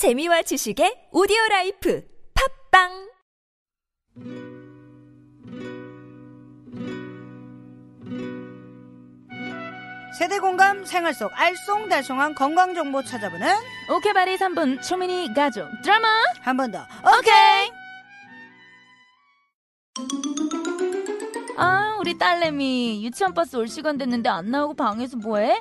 [0.00, 2.00] 재미와 지식의 오디오 life
[2.32, 2.88] 팟빵
[10.18, 13.46] 세대 공감 생활 속 알쏭달쏭한 건강 정보 찾아보는
[13.94, 16.08] 오케바리 3분 초미니 가족 드라마
[16.40, 16.78] 한 번 더.
[17.18, 17.70] 오케이
[21.56, 25.60] 아 우리 딸내미 유치원 버스 올 시간 됐는데 안 나오고 방에서 뭐해?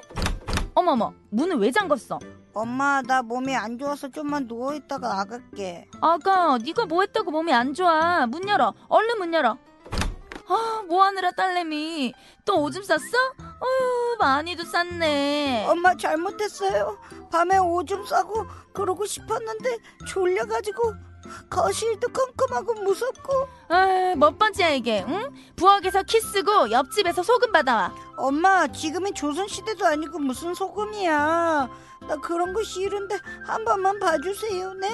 [0.74, 2.20] 어머머 문을 왜 잠갔어?
[2.60, 5.88] 엄마 나 몸이 안 좋아서 좀만 누워 있다가 나갈게.
[6.02, 9.58] 아가 네가 뭐 했다고 몸이 안 좋아 문 열어 얼른 문 열어
[10.50, 12.98] 아 뭐하느라 딸내미 또 오줌 쌌어?
[13.62, 16.98] 어휴 많이도 쌌네 엄마 잘못했어요.
[17.32, 20.96] 밤에 오줌 싸고 그러고 싶었는데 졸려가지고
[21.50, 25.30] 거실도 컴컴하고 무섭고 아몇 번째야 이게 응?
[25.56, 31.70] 부엌에서 키스고 옆집에서 소금 받아와 엄마 지금이 조선시대도 아니고 무슨 소금이야.
[32.10, 34.90] 나 그런 거 싫은데 한 번만 봐주세요 네?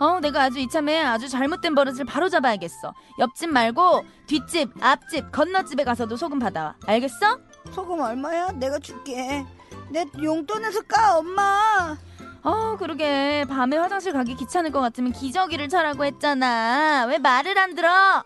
[0.00, 2.92] 어, 내가 아주 이참에 아주 잘못된 버릇을 바로 잡아야겠어.
[3.18, 6.74] 옆집 말고 뒷집, 앞집, 건너집에 가서도 소금 받아와.
[6.86, 7.38] 알겠어?
[7.72, 8.52] 소금 얼마야?
[8.52, 9.44] 내가 줄게.
[9.90, 11.96] 내 용돈에서 까 엄마.
[12.42, 13.46] 어, 그러게.
[13.48, 17.06] 밤에 화장실 가기 귀찮을 것 같으면 기저귀를 차라고 했잖아.
[17.08, 18.22] 왜 말을 안 들어?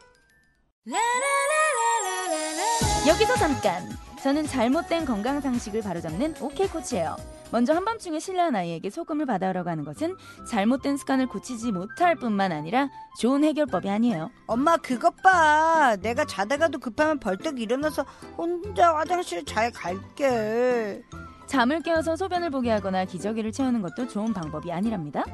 [3.06, 3.88] 여기서 잠깐.
[4.22, 7.16] 저는 잘못된 건강 상식을 바로잡는 오케이 코치예요.
[7.50, 10.16] 먼저 한밤중에 실내한 아이에게 소금을 받아오라고 하는 것은
[10.48, 14.30] 잘못된 습관을 고치지 못할 뿐만 아니라 좋은 해결법이 아니에요.
[14.46, 15.96] 엄마 그것 봐.
[16.00, 18.04] 내가 자다가도 급하면 벌떡 일어나서
[18.36, 21.02] 혼자 화장실 잘 갈게.
[21.46, 25.24] 잠을 깨어서 소변을 보게 하거나 기저귀를 채우는 것도 좋은 방법이 아니랍니다.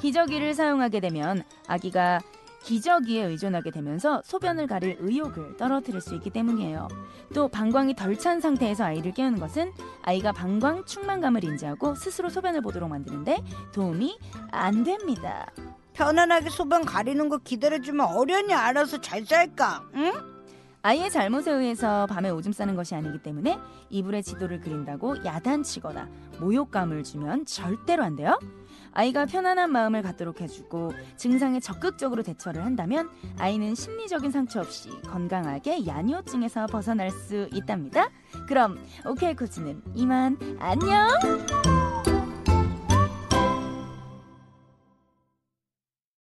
[0.00, 2.20] 기저귀를 사용하게 되면 아기가
[2.62, 6.88] 기저귀에 의존하게 되면서 소변을 가릴 의욕을 떨어뜨릴 수 있기 때문이에요.
[7.34, 12.88] 또 방광이 덜 찬 상태에서 아이를 깨우는 것은 아이가 방광 충만감을 인지하고 스스로 소변을 보도록
[12.88, 13.42] 만드는데
[13.72, 14.18] 도움이
[14.50, 15.46] 안 됩니다.
[15.92, 19.84] 편안하게 소변 가리는 거 기다려주면 어련히 알아서 잘 쌀까?
[19.94, 20.37] 응?
[20.82, 23.58] 아이의 잘못에 의해서 밤에 오줌 싸는 것이 아니기 때문에
[23.90, 26.08] 이불에 지도를 그린다고 야단치거나
[26.40, 28.38] 모욕감을 주면 절대로 안 돼요.
[28.92, 36.66] 아이가 편안한 마음을 갖도록 해주고 증상에 적극적으로 대처를 한다면 아이는 심리적인 상처 없이 건강하게 야뇨증에서
[36.66, 38.08] 벗어날 수 있답니다.
[38.46, 41.08] 그럼 오케이 코치는 이만 안녕.